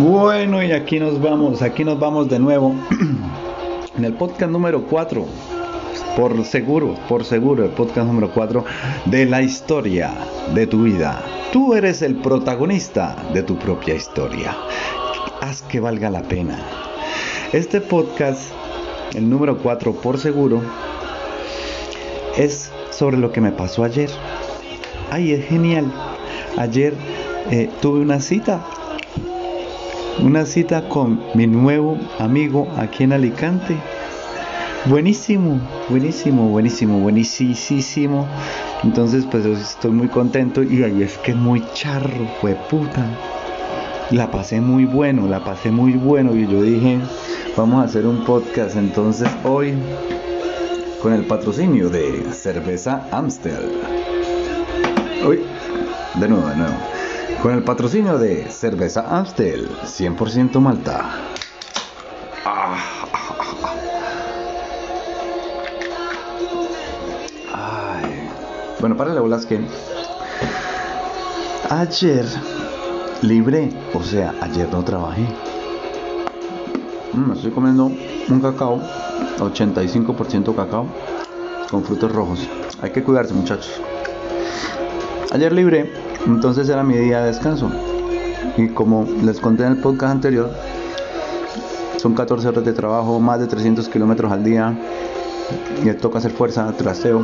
[0.00, 2.74] Bueno, y aquí nos vamos, aquí nos vamos de nuevo
[3.98, 5.26] en el podcast número 4.
[6.16, 8.64] Por seguro, por seguro, el podcast número 4
[9.04, 10.14] de la historia
[10.54, 11.22] de tu vida.
[11.52, 14.56] Tú eres el protagonista de tu propia historia.
[15.42, 16.58] Haz que valga la pena.
[17.52, 18.52] Este podcast,
[19.14, 20.62] el número 4 por seguro,
[22.38, 24.08] es sobre lo que me pasó ayer.
[25.10, 25.92] Ay, es genial.
[26.56, 26.94] Ayer
[27.50, 28.64] eh, tuve una cita
[30.22, 33.76] una cita con mi nuevo amigo aquí en Alicante.
[34.86, 38.26] Buenísimo, buenísimo, buenísimo, buenísimo.
[38.82, 43.06] Entonces, pues estoy muy contento y ahí es que muy charro, fue puta.
[44.10, 46.98] La pasé muy bueno, la pasé muy bueno y yo dije,
[47.56, 48.76] vamos a hacer un podcast.
[48.76, 49.74] Entonces, hoy
[51.02, 53.80] con el patrocinio de Cerveza Amstel.
[55.26, 55.40] Hoy,
[56.14, 56.89] de nuevo, de nuevo
[57.42, 61.10] con el patrocinio de Cerveza Amstel 100% Malta.
[68.78, 69.60] Bueno, para la bolas que
[71.68, 72.24] ayer
[73.20, 75.26] libre, o sea, ayer no trabajé.
[77.12, 77.86] Mm, estoy comiendo
[78.28, 78.80] un cacao,
[79.38, 80.86] 85% cacao,
[81.70, 82.48] con frutos rojos.
[82.80, 83.80] Hay que cuidarse, muchachos.
[85.30, 87.70] Ayer libre, entonces era mi día de descanso.
[88.56, 90.50] Y como les conté en el podcast anterior,
[91.96, 94.76] son 14 horas de trabajo, más de 300 kilómetros al día.
[95.82, 97.22] Y toca hacer fuerza, trasteo.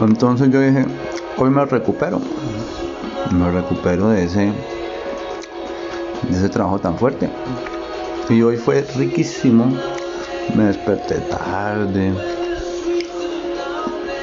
[0.00, 0.86] Entonces yo dije,
[1.36, 2.20] hoy me recupero.
[3.32, 4.52] Me recupero de ese,
[6.28, 7.28] de ese trabajo tan fuerte.
[8.28, 9.72] Y hoy fue riquísimo.
[10.56, 12.39] Me desperté tarde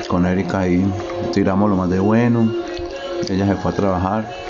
[0.08, 0.86] con Erika ahí
[1.34, 2.52] tiramos lo más de bueno.
[3.30, 4.48] Ella se fue a trabajar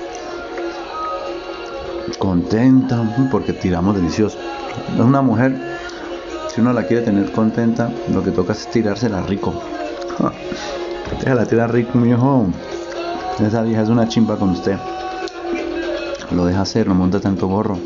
[2.18, 4.38] contenta porque tiramos delicioso.
[4.94, 5.56] Es una mujer,
[6.54, 9.54] si uno la quiere tener contenta, lo que toca es tirársela rico.
[11.26, 12.48] la tira rico, mi hijo.
[13.40, 14.78] Esa vieja es una chimpa con usted.
[16.32, 17.78] Lo deja hacer, no monta tanto gorro.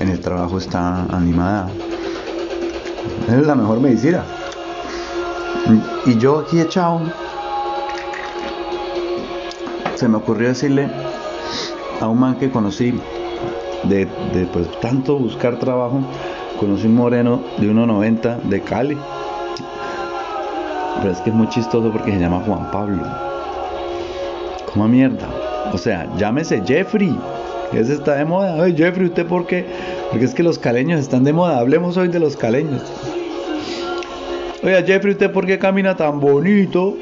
[0.00, 1.68] En el trabajo está animada.
[3.28, 4.24] Es la mejor medicina.
[6.06, 7.00] Y yo aquí echado,
[9.94, 10.88] se me ocurrió decirle
[12.00, 12.98] a un man que conocí,
[13.84, 14.06] de,
[14.52, 16.00] pues, tanto buscar trabajo,
[16.60, 18.98] conocí un moreno de 1,90 de Cali.
[21.00, 23.02] Pero es que es muy chistoso porque se llama Juan Pablo.
[24.72, 25.28] Como mierda.
[25.72, 27.18] O sea, llámese Jeffrey.
[27.72, 28.54] Ese está de moda.
[28.56, 29.66] Oye, Jeffrey, ¿usted por qué?
[30.10, 31.58] Porque es que los caleños están de moda.
[31.58, 32.82] Hablemos hoy de los caleños.
[34.64, 36.96] Oiga, Jeffrey, ¿usted por qué camina tan bonito?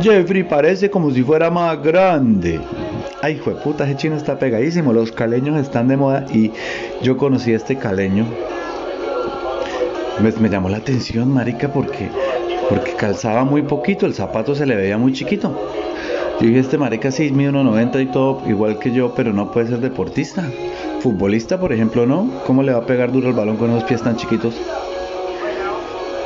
[0.00, 2.60] Jeffrey parece como si fuera más grande.
[3.20, 4.92] Ay, hijo de puta, ese chino está pegadísimo.
[4.92, 6.52] Los caleños están de moda y
[7.02, 8.26] yo conocí a este caleño.
[10.20, 12.10] Me, me llamó la atención, marica, porque,
[12.68, 15.50] porque calzaba muy poquito, el zapato se le veía muy chiquito.
[16.40, 19.66] Yo dije, este marica sí mide 1,90 y todo, igual que yo, pero no puede
[19.66, 20.44] ser deportista.
[21.00, 22.30] Futbolista, por ejemplo, ¿no?
[22.46, 24.54] ¿Cómo le va a pegar duro el balón con esos pies tan chiquitos?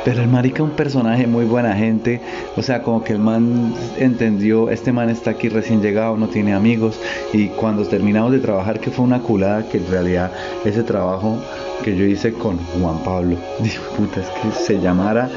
[0.03, 2.21] Pero el marica un personaje muy buena gente.
[2.57, 6.53] O sea, como que el man entendió, este man está aquí recién llegado, no tiene
[6.53, 6.99] amigos.
[7.33, 10.31] Y cuando terminamos de trabajar, que fue una culada, que en realidad
[10.65, 11.37] ese trabajo
[11.83, 15.29] que yo hice con Juan Pablo, dijo, puta, es que se llamara,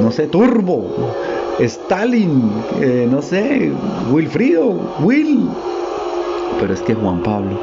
[0.00, 1.12] no sé, Turbo,
[1.58, 2.50] Stalin,
[2.80, 3.70] eh, no sé,
[4.10, 5.46] Wilfrido, Will.
[6.58, 7.58] Pero es que Juan Pablo.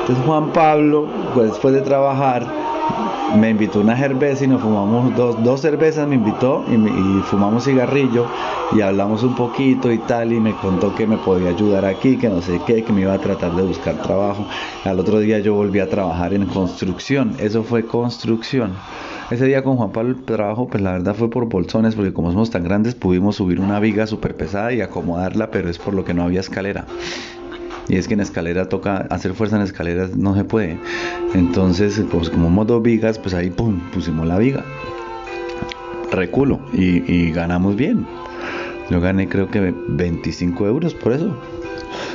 [0.00, 2.59] Entonces Juan Pablo, pues después de trabajar,
[3.36, 8.26] me invitó una cerveza y nos fumamos dos, dos cervezas, me invitó y, fumamos cigarrillo
[8.72, 12.28] y hablamos un poquito y tal y me contó que me podía ayudar aquí, que
[12.28, 14.46] no sé qué, que me iba a tratar de buscar trabajo.
[14.84, 18.72] Al otro día yo volví a trabajar en construcción, eso fue construcción.
[19.30, 22.32] Ese día con Juan Pablo el trabajo, pues la verdad fue por bolsones, porque como
[22.32, 26.04] somos tan grandes pudimos subir una viga súper pesada y acomodarla, pero es por lo
[26.04, 26.84] que no había escalera.
[27.90, 30.78] Y es que en escalera toca hacer fuerza en escaleras, no se puede.
[31.34, 34.64] Entonces, pues como modo vigas, pues ahí pum, pusimos la viga.
[36.12, 38.06] Reculo y, ganamos bien.
[38.90, 41.36] Yo gané creo que 25 euros por eso.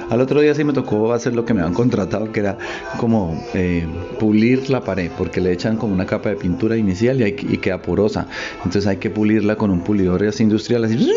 [0.10, 2.58] Al otro día sí me tocó hacer lo que me han contratado, que era
[2.98, 3.86] como eh,
[4.18, 7.82] pulir la pared, porque le echan como una capa de pintura inicial y, y queda
[7.82, 8.28] porosa.
[8.58, 11.12] Entonces hay que pulirla con un pulidor industrial así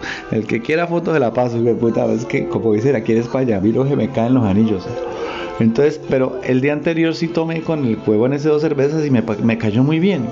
[0.30, 3.56] el que quiera fotos de la paso, puta, es que como dice aquí en España,
[3.56, 4.86] a mí que me caen los anillos.
[5.60, 9.10] Entonces, pero el día anterior sí tomé con el juego en ese dos cervezas y
[9.10, 10.26] me, me cayó muy bien.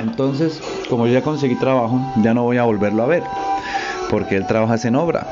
[0.00, 3.22] Entonces, como ya conseguí trabajo, ya no voy a volverlo a ver.
[4.10, 5.26] porque él trabaja en obra,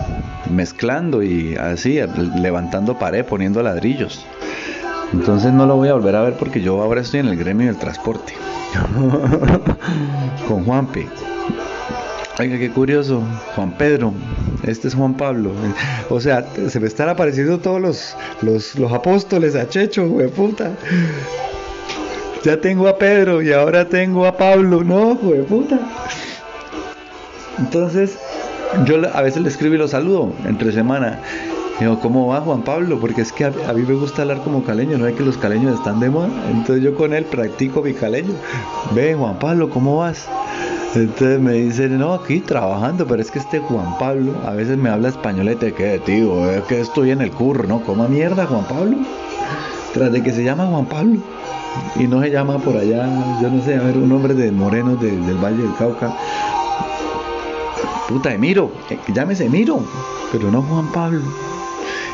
[0.50, 2.00] mezclando y así,
[2.40, 4.24] levantando pared, poniendo ladrillos.
[5.12, 7.66] Entonces no lo voy a volver a ver porque yo ahora estoy en el gremio
[7.66, 8.32] del transporte.
[10.48, 11.08] Con Juanpe.
[12.40, 13.22] Oiga, qué curioso.
[13.54, 14.14] Juan Pedro.
[14.62, 15.52] Este es Juan Pablo.
[16.08, 20.70] O sea, se me están apareciendo todos los, los, los apóstoles a Checho, güey, puta.
[22.42, 24.82] Ya tengo a Pedro y ahora tengo a Pablo.
[24.82, 25.80] No, güey, puta.
[27.58, 28.18] Entonces,
[28.86, 31.20] yo a veces le escribo y lo saludo entre semana.
[31.78, 32.98] Digo, ¿cómo va Juan Pablo?
[33.00, 35.74] Porque es que a, mí me gusta hablar como caleño, no es que los caleños
[35.74, 36.30] están de moda.
[36.50, 38.32] Entonces yo con él practico mi caleño.
[38.94, 40.26] Ve, Juan Pablo, ¿cómo vas?
[40.94, 44.90] Entonces me dice, no, aquí trabajando, pero es que este Juan Pablo a veces me
[44.90, 47.80] habla español y te queda, tío, es que estoy en el curro, ¿no?
[47.82, 48.96] ¿Cómo mierda Juan Pablo?
[49.94, 51.20] Tras de que se llama Juan Pablo
[51.94, 53.08] y no se llama por allá,
[53.40, 56.12] yo no sé, a ver, un hombre de Moreno del Valle del Cauca.
[58.08, 59.84] Puta, Emiro, eh, llámese Emiro,
[60.32, 61.22] pero no Juan Pablo.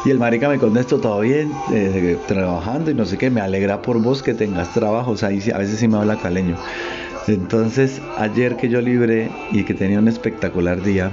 [0.04, 3.82] Y el marica me contestó, todo bien, eh, trabajando y no sé qué, me alegra
[3.82, 6.56] por vos que tengas trabajo, o sea, a veces sí me habla caleño.
[7.28, 11.10] Entonces, ayer que yo libré y que tenía un espectacular día,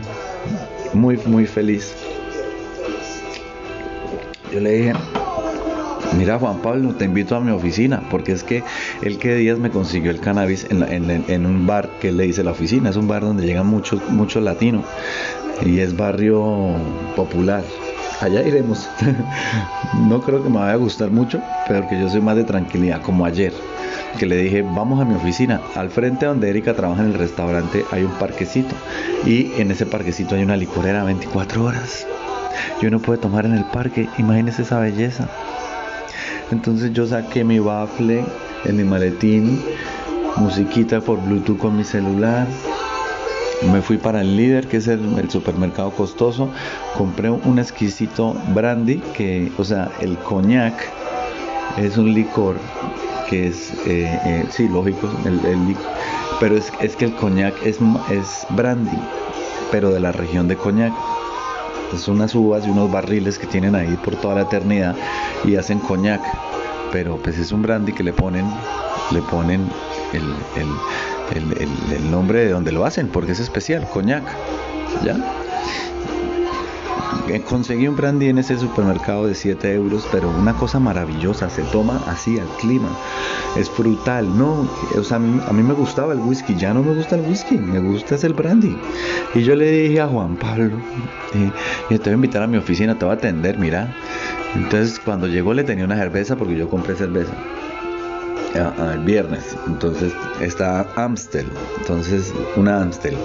[0.93, 1.91] muy, muy feliz,
[4.53, 4.93] yo le dije,
[6.15, 8.63] mira Juan Pablo, te invito a mi oficina, porque es que
[9.01, 12.91] el que días me consiguió el cannabis en, un bar que le dice la oficina,
[12.91, 14.85] es un bar donde llegan muchos muchos latinos
[15.65, 16.75] y es barrio
[17.15, 17.63] popular.
[18.21, 18.87] Allá iremos.
[20.07, 23.01] no creo que me vaya a gustar mucho, pero que yo soy más de tranquilidad,
[23.01, 23.51] como ayer,
[24.17, 25.61] que le dije, vamos a mi oficina.
[25.75, 28.75] Al frente donde Erika trabaja en el restaurante hay un parquecito
[29.25, 32.05] y en ese parquecito hay una licorera 24 horas.
[32.81, 35.27] Yo no puedo tomar en el parque, imagínese esa belleza.
[36.51, 38.23] Entonces yo saqué mi bafle
[38.65, 39.61] en mi maletín,
[40.37, 42.47] musiquita por Bluetooth con mi celular,
[43.71, 46.49] me fui para el líder, que es el, supermercado costoso,
[46.97, 50.73] compré un exquisito brandy, que, o sea, el coñac
[51.77, 52.57] es un licor
[53.37, 55.75] es, eh, eh, sí, lógico, el,
[56.39, 57.77] pero es, es, que el coñac es,
[58.09, 58.97] es brandy,
[59.71, 60.93] pero de la región de coñac.
[61.93, 64.95] Es unas uvas y unos barriles que tienen ahí por toda la eternidad
[65.43, 66.21] y hacen coñac,
[66.91, 68.49] pero pues es un brandy que le ponen,
[69.11, 69.69] le ponen
[70.13, 70.23] el,
[71.93, 74.23] el, nombre de donde lo hacen, porque es especial, coñac.
[75.03, 75.42] ¿Ya?
[77.29, 81.61] Eh, conseguí un brandy en ese supermercado de 7 euros, pero una cosa maravillosa, se
[81.63, 82.89] toma así al clima,
[83.55, 84.67] es frutal, no,
[84.97, 87.79] o sea, a mí, me gustaba el whisky, ya no me gusta el whisky, me
[87.79, 88.77] gusta es el brandy.
[89.33, 90.77] Y yo le dije a Juan Pablo,
[91.89, 93.95] y, te voy a invitar a mi oficina, te voy a atender, mira.
[94.55, 97.33] Entonces cuando llegó le tenía una cerveza porque yo compré cerveza
[98.93, 99.55] el viernes.
[99.67, 101.47] Entonces está Amstel.
[101.79, 103.15] Entonces una Amstel.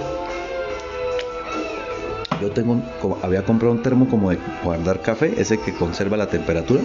[2.41, 2.81] Yo tengo,
[3.21, 6.81] había comprado un termo como de guardar café, ese que conserva la temperatura,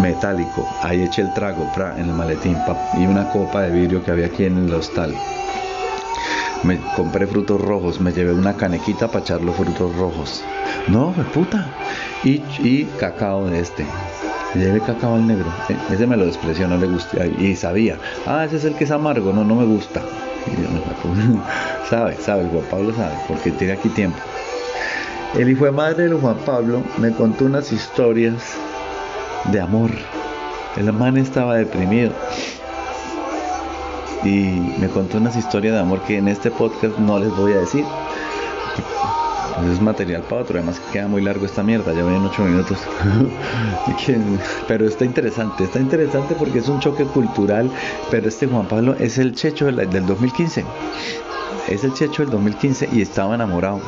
[0.00, 0.66] metálico.
[0.82, 2.56] Ahí eché el trago en el maletín
[2.98, 5.14] y una copa de vidrio que había aquí en el hostal.
[6.62, 10.42] Me compré frutos rojos, me llevé una canequita para echar los frutos rojos.
[10.88, 11.66] No, puta.
[12.24, 13.84] Y, y cacao de este
[14.56, 15.46] lleve cacao al negro.
[15.68, 17.26] Eh, ese me lo despreció, no le gusta.
[17.26, 20.02] Y sabía, ah, ese es el que es amargo, no, no me gusta.
[21.90, 24.18] sabe, sabe, Juan Pablo sabe, porque tiene aquí tiempo.
[25.38, 28.54] El hijo de madre de Juan Pablo me contó unas historias
[29.52, 29.90] de amor.
[30.76, 32.12] El man estaba deprimido.
[34.24, 37.58] Y me contó unas historias de amor que en este podcast no les voy a
[37.58, 37.84] decir
[39.72, 42.78] es material para otro, además que queda muy largo esta mierda, ya ven 8 minutos.
[44.68, 47.70] pero está interesante, está interesante porque es un choque cultural,
[48.10, 50.64] pero este Juan Pablo es el checho del, 2015.
[51.68, 53.80] Es el checho del 2015 y estaba enamorado.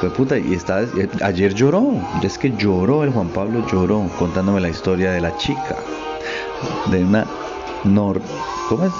[0.00, 0.84] Fue puta, y está,
[1.22, 5.76] ayer lloró, es que lloró el Juan Pablo, lloró contándome la historia de la chica,
[6.90, 7.26] de una
[7.84, 8.20] nor,
[8.68, 8.92] ¿cómo es?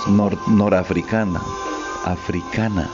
[0.48, 1.42] norafricana,
[2.04, 2.88] africana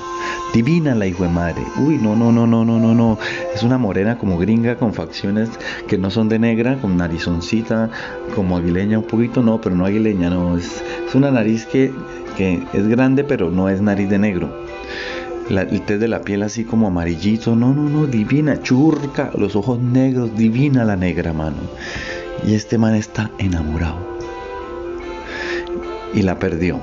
[0.53, 1.63] Divina la hijo de madre.
[1.79, 3.19] Uy, no, no, no, no, no, no, no.
[3.55, 5.49] Es una morena como gringa con facciones
[5.89, 7.89] que no son de negra, con narizoncita,
[8.35, 10.59] como aguileña un poquito, no, pero no aguileña, no.
[10.59, 11.91] Es, es una nariz que,
[12.37, 14.51] que es grande, pero no es nariz de negro.
[15.49, 19.79] El test de la piel así como amarillito, no, no, no, divina, churca, los ojos
[19.81, 21.57] negros, divina la negra, mano.
[22.47, 23.97] Y este man está enamorado.
[26.15, 26.79] Y la perdió.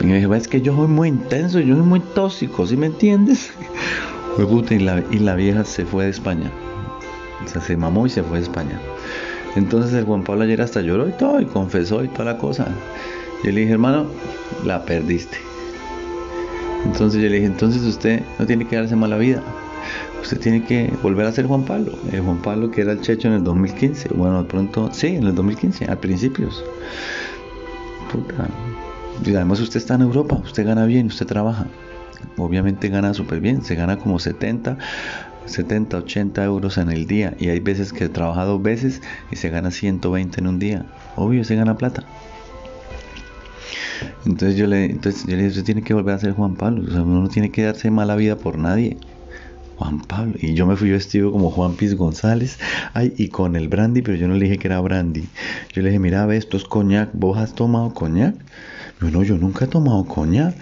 [0.00, 2.86] Y me dijo, es que yo soy muy intenso, yo soy muy tóxico, ¿sí me
[2.86, 3.52] entiendes?
[4.70, 6.50] y, la, y la vieja se fue de España.
[7.44, 8.80] O sea, se mamó y se fue de España.
[9.54, 12.66] Entonces el Juan Pablo ayer hasta lloró y todo, y confesó y toda la cosa.
[13.44, 14.06] Y le dije, hermano,
[14.64, 15.51] la perdiste.
[16.84, 19.42] Entonces yo le dije, entonces usted no tiene que darse mala vida.
[20.20, 21.92] Usted tiene que volver a ser Juan Pablo.
[22.12, 24.10] El Juan Pablo que era el Checho en el 2015.
[24.14, 26.64] Bueno, de pronto, sí, en el 2015, a principios.
[28.10, 28.48] Puta.
[29.24, 31.66] Y además usted está en Europa, usted gana bien, usted trabaja.
[32.36, 34.78] Obviamente gana súper bien, se gana como 70
[35.46, 39.50] 70, 80 euros en el día y hay veces que trabaja dos veces y se
[39.50, 40.86] gana 120 en un día.
[41.16, 42.04] Obvio, se gana plata.
[44.26, 46.84] Entonces yo le, entonces yo le dije, usted tiene que volver a ser Juan Pablo,
[46.86, 48.96] o sea, uno no tiene que darse mala vida por nadie.
[49.76, 50.34] Juan Pablo.
[50.40, 52.58] Y yo me fui vestido como Juan Piz González.
[52.94, 55.24] Ay, y con el brandy, pero yo no le dije que era brandy.
[55.72, 57.10] Yo le dije, mira, ve, esto es coñac.
[57.14, 58.36] ¿Vos has tomado coñac?
[59.00, 60.54] Yo no, yo nunca he tomado coñac.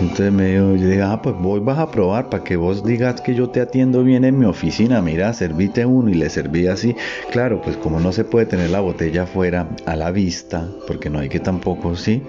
[0.00, 3.22] Entonces me dijo, yo dije, ah, pues vos vas a probar para que vos digas
[3.22, 5.00] que yo te atiendo bien en mi oficina.
[5.00, 6.94] Mira, servite uno y le serví así.
[7.30, 11.18] Claro, pues como no se puede tener la botella afuera a la vista, porque no
[11.18, 12.22] hay que tampoco, ¿sí?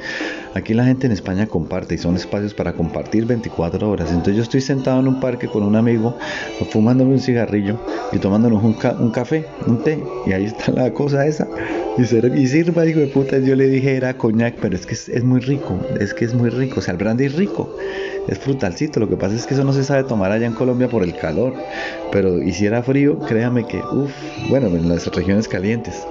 [0.54, 4.10] Aquí la gente en España comparte y son espacios para compartir 24 horas.
[4.10, 6.18] Entonces yo estoy sentado en un parque con un amigo,
[6.72, 7.80] fumándome un cigarrillo
[8.12, 10.04] y tomándonos un, un café, un té.
[10.26, 11.48] Y ahí está la cosa esa.
[11.98, 12.06] Y,
[12.48, 15.80] sirva, hijo de puta, yo le dije era coñac, pero es que es, muy rico,
[16.00, 17.76] es que es muy rico, o sea, el brandy es rico,
[18.28, 20.88] es frutalcito, lo que pasa es que eso no se sabe tomar allá en Colombia
[20.88, 21.56] por el calor,
[22.12, 24.12] pero hiciera frío, créame que, uff,
[24.48, 26.06] bueno, en las regiones calientes,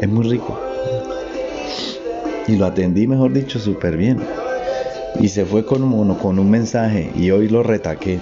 [0.00, 0.58] es muy rico.
[2.50, 4.18] Y lo atendí, mejor dicho, súper bien.
[5.20, 8.18] Y se fue con un, con un mensaje y hoy lo retaqué.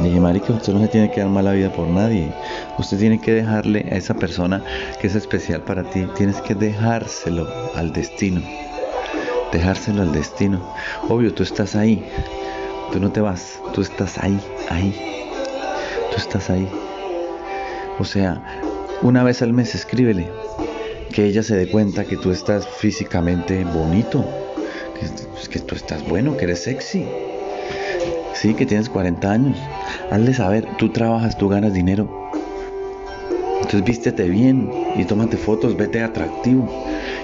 [0.00, 2.32] Dije, marica, usted no se tiene que dar mala vida por nadie.
[2.78, 4.64] Usted tiene que dejarle a esa persona
[5.02, 8.40] que es especial para ti, tienes que dejárselo al destino.
[9.52, 10.62] Dejárselo al destino.
[11.10, 12.02] Obvio, tú estás ahí.
[12.90, 13.60] Tú no te vas.
[13.74, 14.40] Tú estás ahí,
[14.70, 14.96] ahí.
[16.10, 16.66] Tú estás ahí.
[17.98, 18.42] O sea,
[19.02, 20.30] una vez al mes escríbele.
[21.12, 24.24] Que ella se dé cuenta que tú estás físicamente bonito.
[24.98, 27.04] Que, que tú estás bueno, que eres sexy.
[28.34, 29.58] Sí, que tienes 40 años.
[30.10, 32.24] Hazle saber, tú trabajas, tú ganas dinero
[33.64, 36.68] entonces vístete bien y tómate fotos, vete atractivo.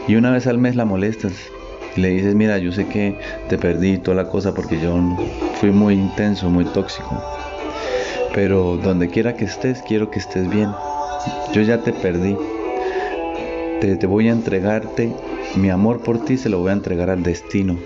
[0.08, 1.32] Y una vez al mes la molestas
[1.94, 3.14] y le dices, mira, yo sé que
[3.48, 4.98] te perdí toda la cosa porque yo
[5.60, 7.22] fui muy intenso, muy tóxico.
[8.34, 10.70] Pero donde quiera que estés, quiero que estés bien.
[11.52, 12.34] Yo ya te perdí.
[13.80, 15.12] Te, te voy a entregarte,
[15.56, 17.78] mi amor por ti se lo voy a entregar al destino.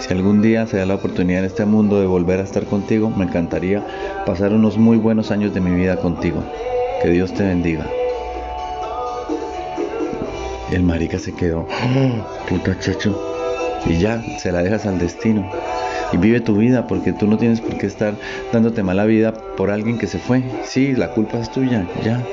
[0.00, 3.10] Si algún día se da la oportunidad en este mundo de volver a estar contigo,
[3.10, 3.84] me encantaría
[4.26, 6.42] pasar unos muy buenos años de mi vida contigo.
[7.02, 7.86] Que Dios te bendiga.
[10.72, 13.20] El marica se quedó, oh, puta chacho.
[13.86, 15.50] Y ya, se la dejas al destino.
[16.12, 18.14] Y vive tu vida porque tú no tienes por qué estar
[18.52, 20.42] dándote mala vida por alguien que se fue.
[20.64, 22.24] Sí, la culpa es tuya, ya.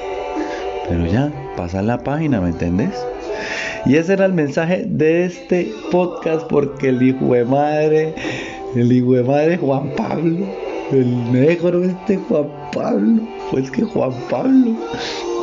[0.87, 2.93] Pero ya, pasa la página, ¿me entendés?
[3.85, 8.13] Y ese era el mensaje de este podcast porque el hijo de madre,
[8.75, 10.45] el hijo de madre Juan Pablo,
[10.91, 14.75] el negro este Juan Pablo, pues que Juan Pablo,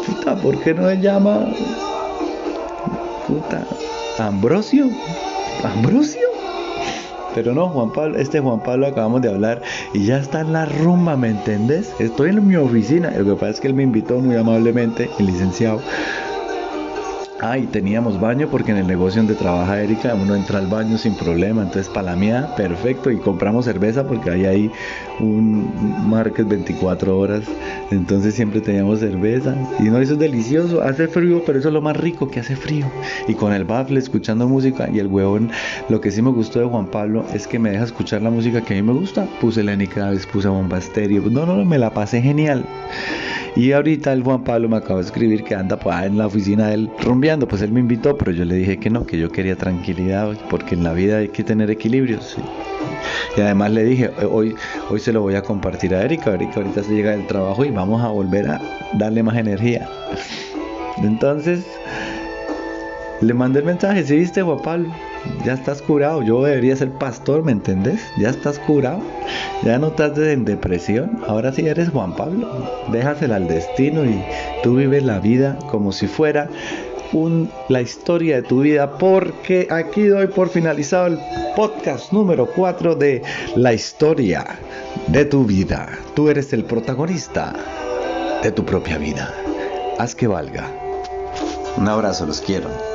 [0.06, 1.46] puta, ¿por qué no se llama,
[3.26, 3.66] puta,
[4.18, 4.88] Ambrosio?
[5.62, 6.33] Ambrosio.
[7.34, 9.62] Pero no, Juan Pablo, este Juan Pablo acabamos de hablar
[9.92, 11.92] y ya está en la rumba, ¿me entendés?
[11.98, 13.10] Estoy en mi oficina.
[13.10, 15.80] Lo que pasa es que él me invitó muy amablemente, el licenciado,
[17.40, 20.96] Ah, y teníamos baño porque en el negocio donde trabaja Erika uno entra al baño
[20.96, 21.62] sin problema.
[21.62, 23.10] Entonces, para la mía, perfecto.
[23.10, 24.70] Y compramos cerveza porque hay
[25.18, 25.68] un
[26.08, 27.42] market 24 horas.
[27.90, 29.56] Entonces, siempre teníamos cerveza.
[29.80, 30.80] Y no, eso es delicioso.
[30.82, 32.86] Hace frío, pero eso es lo más rico que hace frío.
[33.26, 34.88] Y con el baffle, escuchando música.
[34.92, 35.50] Y el huevón,
[35.88, 38.60] lo que sí me gustó de Juan Pablo es que me deja escuchar la música
[38.60, 39.26] que a mí me gusta.
[39.40, 41.22] Puse Lenny Kravitz, puse Bomba Stereo.
[41.28, 42.64] No, no, no, me la pasé genial.
[43.56, 46.68] Y ahorita el Juan Pablo me acaba de escribir que anda pues, en la oficina
[46.68, 47.46] de él rumbeando.
[47.46, 50.75] Pues él me invitó, pero yo le dije que no, que yo quería tranquilidad, porque
[50.75, 52.37] en la vida hay que tener equilibrios.
[53.37, 54.56] Y además le dije, hoy,
[54.90, 56.34] hoy se lo voy a compartir a Erika.
[56.34, 58.61] Erika ahorita se llega del trabajo y vamos a volver a
[58.94, 59.88] darle más energía.
[60.99, 61.64] Entonces,
[63.20, 64.88] le mandé el mensaje, ¿sí viste Juan Pablo?
[65.44, 66.22] Ya estás curado.
[66.22, 68.00] Yo debería ser pastor, ¿me entendés?
[68.18, 69.00] Ya estás curado.
[69.62, 71.20] Ya no estás en depresión.
[71.26, 72.48] Ahora sí eres Juan Pablo.
[72.90, 74.22] Déjasela al destino y
[74.62, 76.48] tú vives la vida como si fuera
[77.12, 78.98] un, la historia de tu vida.
[78.98, 81.18] Porque aquí doy por finalizado el
[81.56, 83.22] podcast número 4 de
[83.56, 84.46] la historia
[85.08, 85.88] de tu vida.
[86.14, 87.52] Tú eres el protagonista
[88.42, 89.34] de tu propia vida.
[89.98, 90.70] Haz que valga.
[91.76, 92.93] Un abrazo, los quiero.